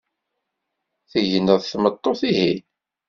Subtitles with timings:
[1.11, 2.59] Tegneḍ d tmeṭṭut-ihin?